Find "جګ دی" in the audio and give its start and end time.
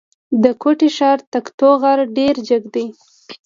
2.47-2.87